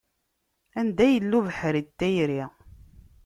Anda 0.79 1.05
yella 1.11 1.35
ubeḥri 1.39 1.81
n 1.85 1.89
tayri. 1.97 2.43